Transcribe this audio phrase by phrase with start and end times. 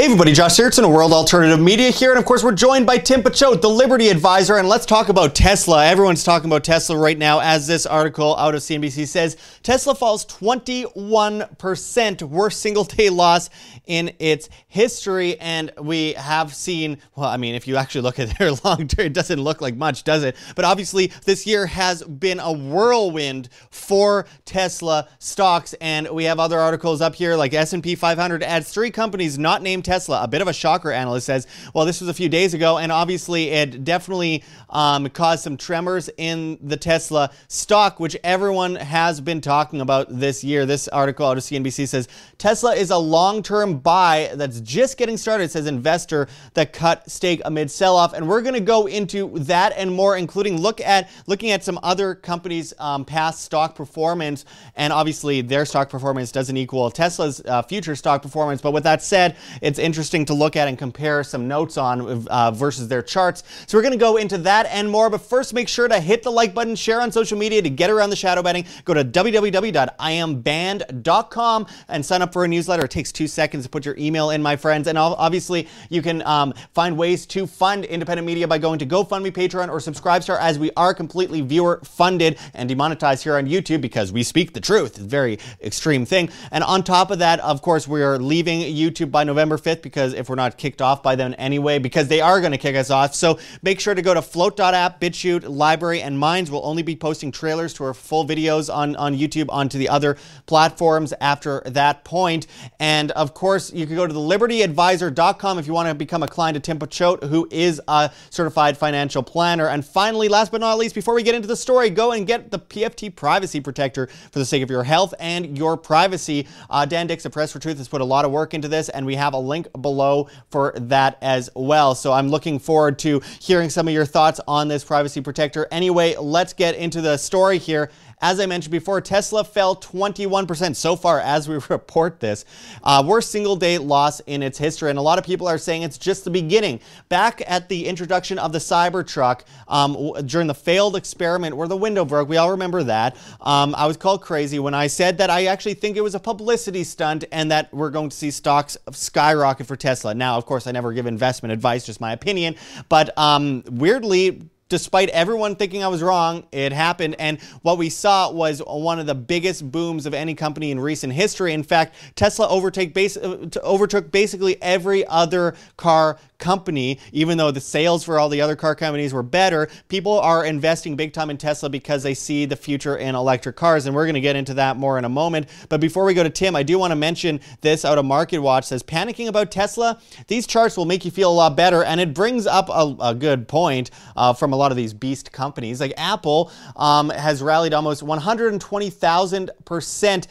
[0.00, 2.96] Hey everybody, Josh Sigurdson of World Alternative Media here, and of course we're joined by
[2.96, 5.86] Tim Picciott, the Liberty Advisor, and let's talk about Tesla.
[5.86, 9.36] Everyone's talking about Tesla right now, as this article out of CNBC says.
[9.62, 13.50] Tesla falls 21%, worst single day loss
[13.84, 18.34] in its history, and we have seen, well, I mean, if you actually look at
[18.38, 20.34] their long term, it doesn't look like much, does it?
[20.56, 26.58] But obviously, this year has been a whirlwind for Tesla stocks, and we have other
[26.58, 30.22] articles up here, like S&P 500 adds three companies not named Tesla.
[30.22, 31.48] A bit of a shocker, analyst says.
[31.74, 36.08] Well, this was a few days ago, and obviously it definitely um, caused some tremors
[36.16, 40.64] in the Tesla stock, which everyone has been talking about this year.
[40.64, 42.06] This article out of CNBC says
[42.38, 47.42] Tesla is a long term buy that's just getting started, says investor that cut stake
[47.44, 48.12] amid sell off.
[48.12, 51.80] And we're going to go into that and more, including look at looking at some
[51.82, 54.44] other companies' um, past stock performance.
[54.76, 58.60] And obviously, their stock performance doesn't equal Tesla's uh, future stock performance.
[58.60, 62.52] But with that said, it's interesting to look at and compare some notes on uh,
[62.52, 63.42] versus their charts.
[63.66, 65.10] So we're going to go into that and more.
[65.10, 67.90] But first, make sure to hit the like button, share on social media to get
[67.90, 68.66] around the shadow banning.
[68.84, 72.84] Go to www.iambanned.com and sign up for a newsletter.
[72.84, 74.86] It takes two seconds to put your email in, my friends.
[74.86, 79.32] And obviously, you can um, find ways to fund independent media by going to GoFundMe,
[79.32, 84.12] Patreon, or Subscribestar, as we are completely viewer funded and demonetized here on YouTube because
[84.12, 84.96] we speak the truth.
[84.96, 86.28] Very extreme thing.
[86.50, 90.14] And on top of that, of course, we are leaving YouTube by November 5th because
[90.14, 92.90] if we're not kicked off by then anyway, because they are going to kick us
[92.90, 93.14] off.
[93.14, 96.50] So make sure to go to flote.app, BitChute, LBRY, and Minds.
[96.50, 100.16] We'll only be posting trailers to our full videos on, on YouTube onto the other
[100.46, 102.46] platforms after that point.
[102.78, 106.28] And of course, you can go to the libertyadvisor.com if you want to become a
[106.28, 109.68] client of Tim Picciott, who is a certified financial planner.
[109.68, 112.50] And finally, last but not least, before we get into the story, go and get
[112.50, 116.46] the PFT Privacy Protector for the sake of your health and your privacy.
[116.68, 118.88] Uh, Dan Dicks of Press for Truth has put a lot of work into this,
[118.88, 121.94] and we have a link below for that as well.
[121.94, 125.66] So I'm looking forward to hearing some of your thoughts on this privacy protector.
[125.70, 127.90] Anyway, let's get into the story here.
[128.22, 132.44] As I mentioned before, Tesla fell 21% so far as we report this.
[132.82, 134.90] Uh, worst single day loss in its history.
[134.90, 136.80] And a lot of people are saying it's just the beginning.
[137.08, 142.04] Back at the introduction of the Cybertruck um, during the failed experiment where the window
[142.04, 143.16] broke, we all remember that.
[143.40, 146.20] Um, I was called crazy when I said that I actually think it was a
[146.20, 150.14] publicity stunt and that we're going to see stocks skyrocket for Tesla.
[150.14, 152.56] Now, of course, I never give investment advice, just my opinion.
[152.88, 157.16] But um, weirdly, despite everyone thinking I was wrong, it happened.
[157.18, 161.12] And what we saw was one of the biggest booms of any company in recent
[161.12, 161.52] history.
[161.52, 168.02] In fact, Tesla overtake uh, overtook basically every other car company, even though the sales
[168.02, 169.68] for all the other car companies were better.
[169.88, 173.86] People are investing big time in Tesla because they see the future in electric cars.
[173.86, 175.48] And we're going to get into that more in a moment.
[175.68, 178.38] But before we go to Tim, I do want to mention this out of Market
[178.38, 180.00] Watch says panicking about Tesla.
[180.28, 181.84] These charts will make you feel a lot better.
[181.84, 185.32] And it brings up a, a good point uh, from a lot of these beast
[185.32, 185.80] companies.
[185.80, 190.26] Like Apple um, has rallied almost 120,000%.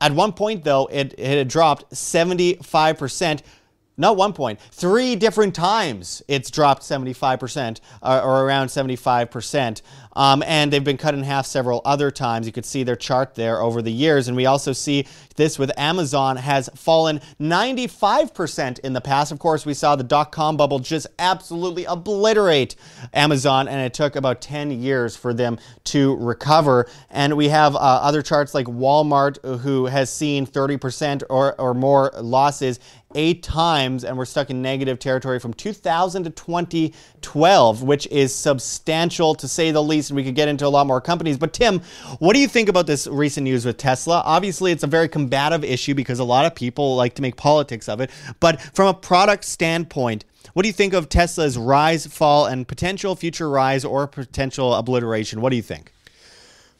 [0.00, 3.42] At one point, though, it, it had dropped 75%
[3.96, 9.82] not one point, three different times it's dropped 75% uh, or around 75%.
[10.16, 12.46] Um, and they've been cut in half several other times.
[12.46, 14.28] You could see their chart there over the years.
[14.28, 15.06] And we also see
[15.36, 19.32] this with Amazon has fallen 95% in the past.
[19.32, 22.76] Of course, we saw the dot com bubble just absolutely obliterate
[23.12, 26.86] Amazon, and it took about 10 years for them to recover.
[27.10, 32.12] And we have uh, other charts like Walmart, who has seen 30% or, or more
[32.20, 32.78] losses
[33.14, 39.34] eight times, and we're stuck in negative territory from 2000 to 2012, which is substantial
[39.36, 41.38] to say the least and we could get into a lot more companies.
[41.38, 41.80] But Tim,
[42.18, 44.22] what do you think about this recent news with Tesla?
[44.24, 47.88] Obviously, it's a very combative issue because a lot of people like to make politics
[47.88, 48.10] of it.
[48.40, 53.16] But from a product standpoint, what do you think of Tesla's rise, fall, and potential
[53.16, 55.40] future rise or potential obliteration?
[55.40, 55.93] What do you think?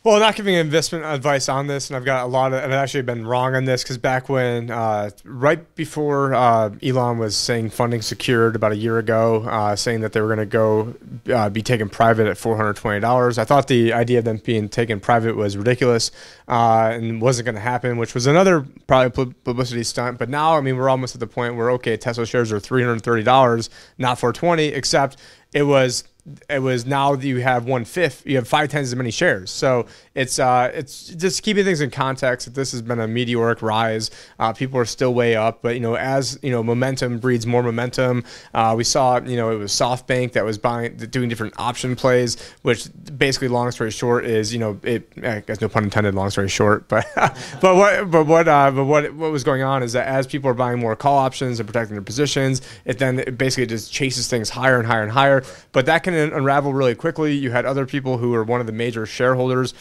[0.05, 3.05] Well, not giving investment advice on this, and I've got a lot of, I've actually
[3.05, 8.03] been wrong on this because back when, uh, right before uh, Elon was saying funding
[8.03, 10.95] secured about a year ago, uh, saying that they were going to go
[11.35, 15.37] uh, be taken private at $420, I thought the idea of them being taken private
[15.37, 16.11] was ridiculous
[16.49, 20.19] uh, and wasn't going to happen, which was another probably publicity stunt.
[20.19, 23.71] But now, I mean, we're almost at the point where, okay, Tesla shares are $330,
[23.97, 25.17] not 420 except
[25.55, 26.05] it was
[26.49, 29.51] it was now that you have one fifth, you have five times as many shares.
[29.51, 32.47] So it's uh, it's just keeping things in context.
[32.47, 34.11] That this has been a meteoric rise.
[34.39, 37.63] Uh, people are still way up, but you know, as you know, momentum breeds more
[37.63, 38.23] momentum.
[38.53, 42.37] Uh, we saw, you know, it was SoftBank that was buying, doing different option plays,
[42.63, 42.89] which
[43.19, 45.11] basically, long story short, is you know, it.
[45.23, 46.15] I guess no pun intended.
[46.15, 47.07] Long story short, but
[47.61, 50.49] but what but what uh, but what what was going on is that as people
[50.49, 54.29] are buying more call options and protecting their positions, it then it basically just chases
[54.29, 55.43] things higher and higher and higher.
[55.73, 57.35] But that can unravel really quickly.
[57.35, 59.75] You had other people who were one of the major shareholders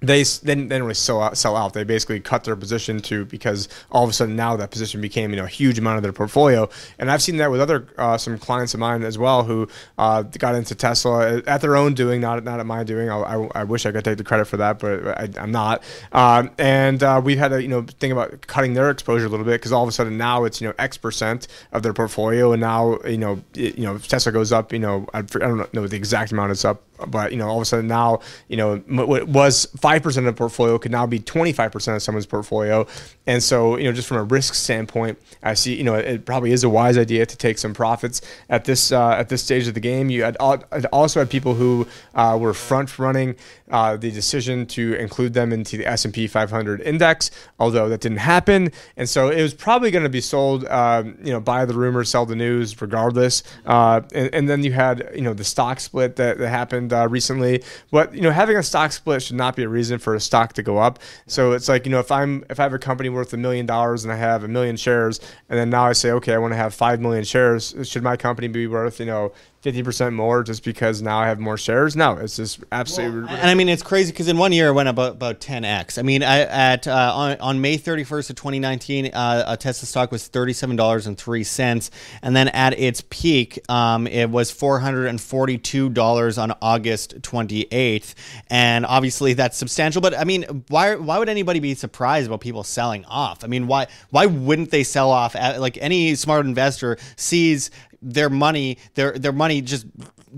[0.00, 1.72] they didn't, didn't really sell out, sell out.
[1.72, 5.30] They basically cut their position to because all of a sudden now that position became
[5.30, 6.68] you know a huge amount of their portfolio.
[6.98, 9.68] And I've seen that with other uh, some clients of mine as well who
[9.98, 13.08] uh, got into Tesla at their own doing, not not at my doing.
[13.08, 15.82] I, I, I wish I could take the credit for that, but I, am not.
[16.12, 19.46] Um, and uh, we had to you know think about cutting their exposure a little
[19.46, 22.52] bit because all of a sudden now it's you know X percent of their portfolio,
[22.52, 24.72] and now you know it, you know Tesla goes up.
[24.72, 27.56] You know I, I don't know the exact amount it's up but you know all
[27.56, 31.20] of a sudden now you know what was 5% of the portfolio could now be
[31.20, 32.86] 25% of someone's portfolio
[33.26, 36.52] and so you know just from a risk standpoint i see you know it probably
[36.52, 39.74] is a wise idea to take some profits at this uh, at this stage of
[39.74, 43.34] the game you had also had people who uh, were front running
[43.70, 48.70] uh, the decision to include them into the S&P 500 index, although that didn't happen.
[48.96, 52.04] And so it was probably going to be sold, um, you know, buy the rumor,
[52.04, 53.42] sell the news, regardless.
[53.66, 57.08] Uh, and, and, then you had, you know, the stock split that, that happened uh,
[57.08, 57.62] recently.
[57.90, 60.52] But you know, having a stock split should not be a reason for a stock
[60.54, 60.98] to go up.
[61.26, 63.66] So it's like, you know, if I'm if I have a company worth a million
[63.66, 66.52] dollars and I have a million shares, and then now I say, okay, I want
[66.52, 69.32] to have five million shares, should my company be worth, you know,
[69.64, 71.96] 50% more just because now I have more shares.
[71.96, 73.22] No, it's just absolutely.
[73.22, 75.98] Well, and I mean, it's crazy because in one year it went about, about 10x.
[75.98, 80.12] I mean, I, at uh, on, on May 31st of 2019, uh, a Tesla stock
[80.12, 81.90] was $37.03.
[82.22, 88.14] And then at its peak, um, it was $442 on August 28th.
[88.50, 90.02] And obviously that's substantial.
[90.02, 93.42] But I mean, why, why would anybody be surprised about people selling off?
[93.42, 95.34] I mean, why, why wouldn't they sell off?
[95.34, 97.70] At, Like any smart investor sees
[98.04, 99.86] their money their their money just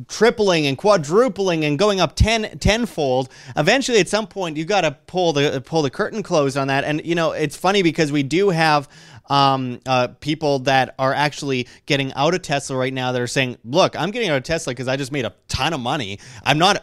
[0.08, 4.92] tripling and quadrupling and going up 10 tenfold eventually at some point you got to
[5.06, 8.22] pull the pull the curtain closed on that and you know it's funny because we
[8.22, 8.88] do have
[9.28, 13.58] um, uh, people that are actually getting out of Tesla right now that are saying,
[13.64, 16.20] "Look, I'm getting out of Tesla because I just made a ton of money.
[16.44, 16.78] I'm not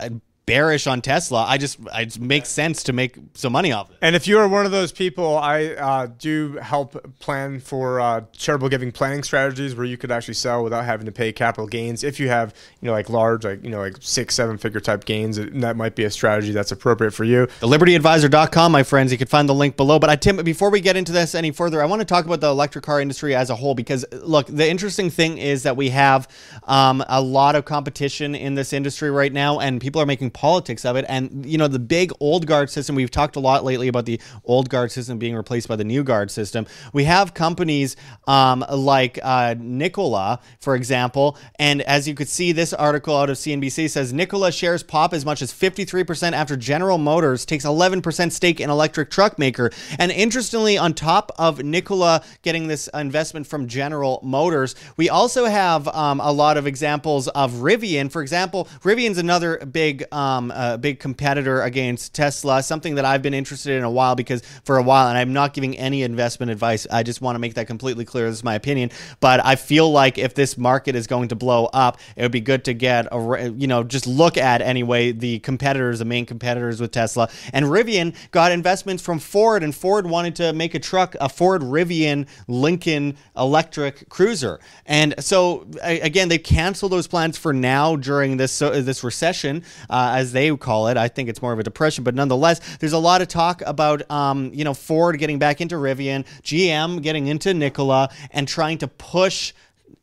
[0.45, 1.45] bearish on Tesla.
[1.47, 3.97] I just it makes sense to make some money off it.
[4.01, 8.21] And if you are one of those people, I uh, do help plan for uh,
[8.33, 12.03] charitable giving planning strategies where you could actually sell without having to pay capital gains.
[12.03, 15.05] If you have you know like large like you know like six seven figure type
[15.05, 17.47] gains, that might be a strategy that's appropriate for you.
[17.59, 19.11] The LibertyAdvisor.com, my friends.
[19.11, 19.99] You can find the link below.
[19.99, 22.41] But I Tim, before we get into this any further, I want to talk about
[22.41, 25.89] the electric car industry as a whole because look, the interesting thing is that we
[25.89, 26.27] have
[26.63, 30.85] um, a lot of competition in this industry right now, and people are making politics
[30.85, 31.05] of it.
[31.07, 34.19] And, you know, the big old guard system, we've talked a lot lately about the
[34.45, 36.65] old guard system being replaced by the new guard system.
[36.93, 37.95] We have companies
[38.27, 41.37] um, like uh, Nikola, for example.
[41.59, 45.25] And as you could see, this article out of CNBC says Nikola shares pop as
[45.25, 49.71] much as 53% after General Motors takes 11% stake in electric truck maker.
[49.99, 55.87] And interestingly, on top of Nikola getting this investment from General Motors, we also have
[55.89, 58.11] um, a lot of examples of Rivian.
[58.11, 63.33] For example, Rivian's another big um, a big competitor against Tesla, something that I've been
[63.33, 66.87] interested in a while because for a while, and I'm not giving any investment advice.
[66.89, 68.27] I just want to make that completely clear.
[68.29, 71.65] This is my opinion, but I feel like if this market is going to blow
[71.73, 75.39] up, it would be good to get a, you know, just look at anyway the
[75.39, 77.29] competitors, the main competitors with Tesla.
[77.51, 81.61] And Rivian got investments from Ford, and Ford wanted to make a truck, a Ford
[81.61, 84.59] Rivian Lincoln electric cruiser.
[84.85, 90.12] And so again, they canceled those plans for now during this uh, this recession, uh,
[90.13, 90.97] as they call it.
[90.97, 94.09] I think it's more of a depression, but nonetheless, there's a lot of talk about
[94.11, 98.87] um, you know Ford getting back into Rivian, GM getting into Nikola, and trying to
[98.87, 99.53] push.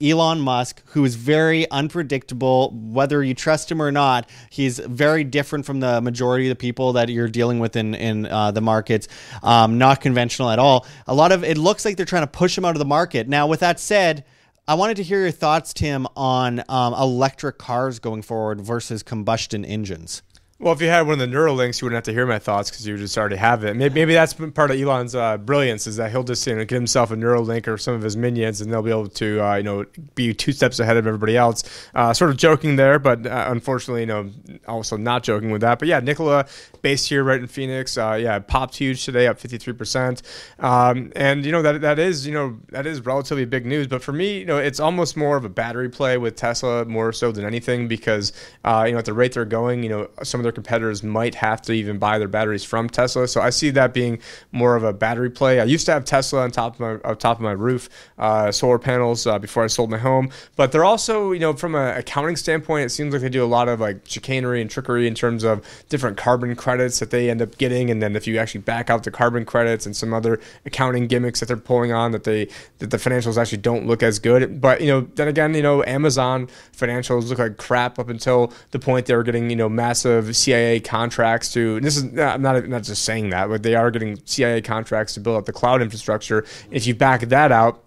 [0.02, 5.66] Elon Musk, who is very unpredictable, whether you trust him or not, he's very different
[5.66, 9.08] from the majority of the people that you're dealing with in in uh, the markets.
[9.42, 10.86] Um, not conventional at all.
[11.06, 13.28] A lot of it looks like they're trying to push him out of the market.
[13.28, 14.24] Now, with that said,
[14.70, 19.64] I wanted to hear your thoughts, Tim, on um, electric cars going forward versus combustion
[19.64, 20.22] engines.
[20.60, 22.68] Well, if you had one of the Neuralinks, you wouldn't have to hear my thoughts
[22.68, 23.76] because you just already have it.
[23.76, 26.74] Maybe, maybe that's part of Elon's uh, brilliance is that he'll just you know get
[26.74, 29.62] himself a Neuralink or some of his minions, and they'll be able to uh, you
[29.62, 31.64] know be two steps ahead of everybody else.
[31.94, 34.30] Uh, sort of joking there, but uh, unfortunately, you know,
[34.68, 35.78] also not joking with that.
[35.78, 36.44] But yeah, Nikola,
[36.82, 40.20] based here right in Phoenix, uh, yeah, popped huge today, up fifty three percent,
[40.58, 43.86] um, and you know that that is you know that is relatively big news.
[43.86, 47.14] But for me, you know, it's almost more of a battery play with Tesla more
[47.14, 48.34] so than anything because
[48.66, 51.02] uh, you know at the rate they're going, you know, some of their other competitors
[51.02, 53.28] might have to even buy their batteries from Tesla.
[53.28, 54.18] So I see that being
[54.52, 55.60] more of a battery play.
[55.60, 57.88] I used to have Tesla on top of my on top of my roof,
[58.18, 60.30] uh, solar panels uh, before I sold my home.
[60.56, 63.46] But they're also, you know, from an accounting standpoint, it seems like they do a
[63.46, 67.40] lot of like chicanery and trickery in terms of different carbon credits that they end
[67.40, 70.40] up getting, and then if you actually back out the carbon credits and some other
[70.66, 74.18] accounting gimmicks that they're pulling on, that they that the financials actually don't look as
[74.18, 74.60] good.
[74.60, 78.78] But you know, then again, you know, Amazon financials look like crap up until the
[78.78, 81.80] point they were getting you know massive CIA contracts to.
[81.80, 85.14] this is uh, I'm not not just saying that, but they are getting CIA contracts
[85.14, 86.44] to build up the cloud infrastructure.
[86.70, 87.84] If you back that out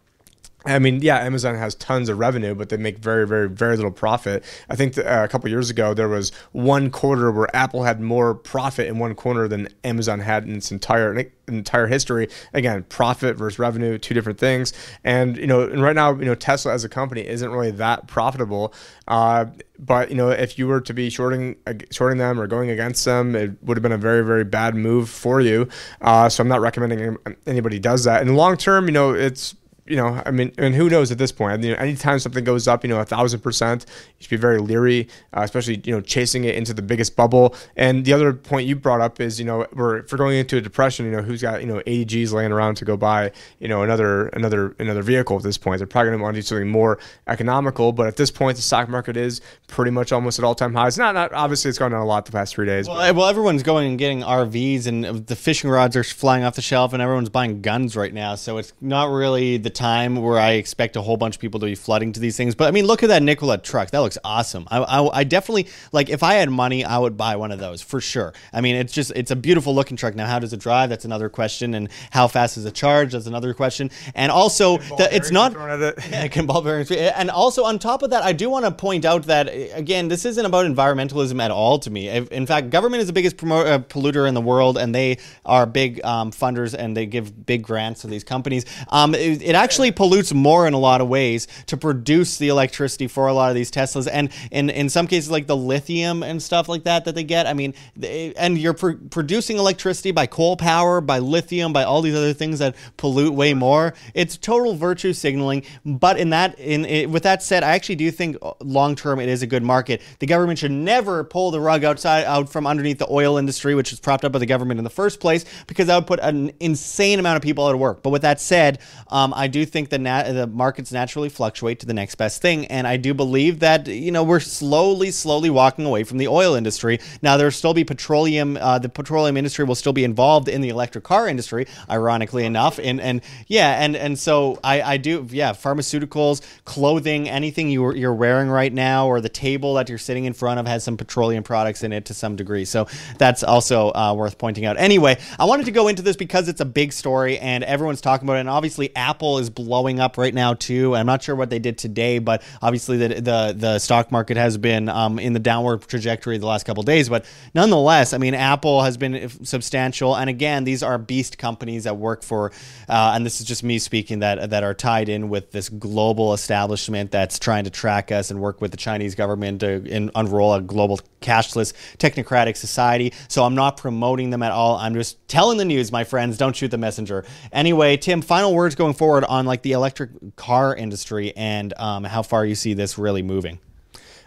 [0.65, 3.91] I mean, yeah, Amazon has tons of revenue, but they make very, very, very little
[3.91, 4.43] profit.
[4.69, 8.33] I think uh, a couple years ago there was one quarter where Apple had more
[8.33, 12.29] profit in one quarter than Amazon had in its entire entire history.
[12.53, 14.73] Again, profit versus revenue, two different things.
[15.03, 18.07] And you know, and right now, you know, Tesla as a company isn't really that
[18.07, 18.73] profitable.
[19.07, 19.45] Uh,
[19.79, 21.57] but you know, if you were to be shorting
[21.91, 25.09] shorting them or going against them, it would have been a very, very bad move
[25.09, 25.67] for you.
[26.01, 28.21] Uh, so I'm not recommending anybody does that.
[28.21, 31.17] In the long term, you know, it's you know, I mean, and who knows at
[31.17, 31.53] this point?
[31.53, 33.85] I mean, anytime something goes up, you know, a thousand percent,
[34.17, 37.53] you should be very leery, uh, especially you know, chasing it into the biggest bubble.
[37.75, 40.57] And the other point you brought up is, you know, we're if we're going into
[40.57, 43.31] a depression, you know, who's got you know 80 G's laying around to go buy,
[43.59, 45.79] you know, another another another vehicle at this point?
[45.79, 46.97] They're probably going to want to do something more
[47.27, 47.91] economical.
[47.91, 50.97] But at this point, the stock market is pretty much almost at all time highs.
[50.97, 52.87] Not not obviously it's gone down a lot the past three days.
[52.87, 56.61] Well, well, everyone's going and getting RVs, and the fishing rods are flying off the
[56.61, 58.35] shelf, and everyone's buying guns right now.
[58.35, 61.65] So it's not really the time where I expect a whole bunch of people to
[61.65, 62.55] be flooding to these things.
[62.55, 63.91] But I mean, look at that Nikola truck.
[63.91, 64.67] That looks awesome.
[64.69, 67.81] I, I, I, definitely like if I had money, I would buy one of those
[67.81, 68.33] for sure.
[68.51, 70.15] I mean, it's just it's a beautiful looking truck.
[70.15, 70.89] Now, how does it drive?
[70.89, 71.73] That's another question.
[71.73, 73.13] And how fast is it charge?
[73.13, 73.91] That's another question.
[74.15, 75.95] And also, the, it's not it.
[76.09, 76.91] yeah, can ball bearings.
[76.91, 80.25] And also on top of that, I do want to point out that again, this
[80.25, 82.09] isn't about environmentalism at all to me.
[82.09, 85.65] In fact, government is the biggest promoter, uh, polluter in the world, and they are
[85.65, 88.65] big um, funders and they give big grants to these companies.
[88.89, 93.07] Um, it, it actually pollutes more in a lot of ways to produce the electricity
[93.07, 96.41] for a lot of these Teslas, and in in some cases like the lithium and
[96.41, 97.47] stuff like that that they get.
[97.47, 102.01] I mean, they, and you're pr- producing electricity by coal power, by lithium, by all
[102.01, 103.93] these other things that pollute way more.
[104.13, 105.63] It's total virtue signaling.
[105.85, 109.29] But in that, in it, with that said, I actually do think long term it
[109.29, 110.01] is a good market.
[110.19, 113.93] The government should never pull the rug outside out from underneath the oil industry, which
[113.93, 116.51] is propped up by the government in the first place, because that would put an
[116.59, 118.03] insane amount of people out of work.
[118.03, 118.79] But with that said,
[119.09, 122.65] um, I do think the the markets naturally fluctuate to the next best thing.
[122.67, 126.55] And I do believe that, you know, we're slowly, slowly walking away from the oil
[126.55, 126.99] industry.
[127.21, 130.69] Now, there'll still be petroleum, uh, the petroleum industry will still be involved in the
[130.69, 132.79] electric car industry, ironically enough.
[132.79, 138.13] And, and yeah, and, and so I, I do, yeah, pharmaceuticals, clothing, anything you're, you're
[138.13, 141.43] wearing right now, or the table that you're sitting in front of has some petroleum
[141.43, 142.65] products in it to some degree.
[142.65, 144.77] So that's also uh, worth pointing out.
[144.77, 148.25] Anyway, I wanted to go into this because it's a big story and everyone's talking
[148.25, 148.41] about it.
[148.41, 150.95] And obviously, Apple is blowing up right now, too.
[150.95, 154.57] I'm not sure what they did today, but obviously the the, the stock market has
[154.57, 157.09] been um, in the downward trajectory the last couple days.
[157.09, 161.97] But nonetheless, I mean, Apple has been substantial, and again, these are beast companies that
[161.97, 162.51] work for,
[162.89, 166.33] uh, and this is just me speaking that that are tied in with this global
[166.33, 170.53] establishment that's trying to track us and work with the Chinese government to in, unroll
[170.53, 173.13] a global cashless technocratic society.
[173.27, 174.77] So I'm not promoting them at all.
[174.77, 176.37] I'm just telling the news, my friends.
[176.37, 177.25] Don't shoot the messenger.
[177.51, 182.21] Anyway, Tim, final words going forward on like the electric car industry and um, how
[182.21, 183.59] far you see this really moving.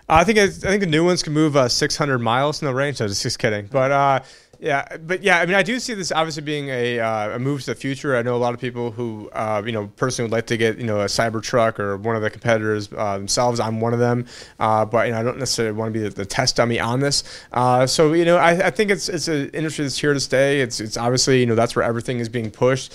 [0.09, 2.63] I think I think the new ones can move uh, 600 miles.
[2.63, 3.01] in the range.
[3.01, 3.67] I was just kidding.
[3.67, 4.21] But uh,
[4.61, 7.61] yeah, but yeah, I mean, I do see this obviously being a, uh, a move
[7.63, 8.17] to the future.
[8.17, 10.79] I know a lot of people who, uh, you know, personally would like to get,
[10.79, 13.61] you know, a Cybertruck or one of the competitors uh, themselves.
[13.61, 14.27] I'm one of them,
[14.61, 17.01] uh, but you know, I don't necessarily want to be the, the test dummy on
[17.01, 17.25] this.
[17.87, 20.61] So you know, I, I, think it's it's an industry that's here to stay.
[20.61, 22.95] It's it's obviously you know that's where everything is being pushed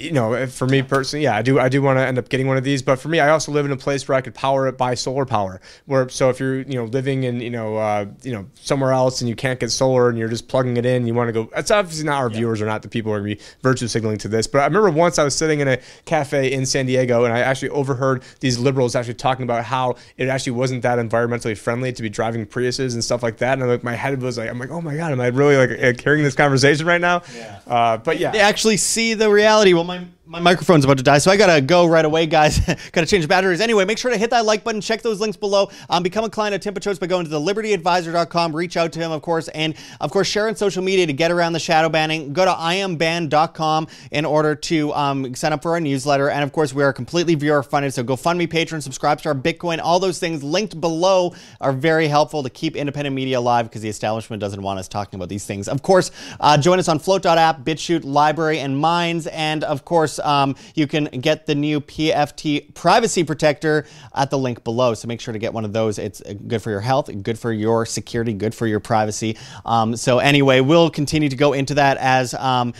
[0.00, 1.58] you know, for me personally, yeah, I do.
[1.58, 2.82] I do want to end up getting one of these.
[2.82, 4.94] But for me, I also live in a place where I could power it by
[4.94, 5.60] solar power.
[5.86, 9.20] Where so if you're you know living in you know uh, you know somewhere else
[9.20, 11.50] and you can't get solar and you're just plugging it in, you want to go.
[11.54, 12.36] That's obviously not our yeah.
[12.36, 14.46] viewers or not the people who are going to be virtue signaling to this.
[14.46, 17.40] But I remember once I was sitting in a cafe in San Diego and I
[17.40, 22.02] actually overheard these liberals actually talking about how it actually wasn't that environmentally friendly to
[22.02, 23.58] be driving Priuses and stuff like that.
[23.58, 26.00] And like my head was like, I'm like, oh my god, am I really like
[26.00, 27.22] hearing this conversation right now?
[27.34, 27.60] Yeah.
[27.66, 29.74] Uh, but yeah, they actually see the reality.
[29.74, 32.60] Well, my My microphone's about to die, so I gotta go right away, guys.
[32.92, 33.62] gotta change batteries.
[33.62, 35.70] Anyway, make sure to hit that like button, check those links below.
[35.88, 38.98] Um, become a client of Tim Picciott by going to the libertyadvisor.com, reach out to
[38.98, 41.88] him, of course, and of course, share on social media to get around the shadow
[41.88, 42.34] banning.
[42.34, 46.28] Go to iambanned.com in order to um, sign up for our newsletter.
[46.28, 49.30] And of course, we are completely viewer funded, so go fund me, Patreon, subscribe to
[49.30, 49.80] our Bitcoin.
[49.82, 53.88] All those things linked below are very helpful to keep independent media alive because the
[53.88, 55.68] establishment doesn't want us talking about these things.
[55.68, 59.26] Of course, uh, join us on flote.app, BitChute, LBRY, and Minds.
[59.28, 64.64] And of course, um, you can get the new PFT privacy protector at the link
[64.64, 64.94] below.
[64.94, 65.98] So make sure to get one of those.
[65.98, 69.36] It's uh, good for your health, good for your security, good for your privacy.
[69.64, 72.72] Um, so anyway, we'll continue to go into that as um,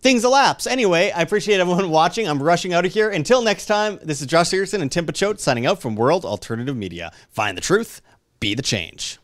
[0.00, 0.66] things elapse.
[0.66, 2.28] Anyway, I appreciate everyone watching.
[2.28, 3.10] I'm rushing out of here.
[3.10, 6.76] Until next time, this is Josh Sigurdson and Tim Picciott signing out from World Alternative
[6.76, 7.12] Media.
[7.30, 8.00] Find the truth,
[8.40, 9.19] be the change.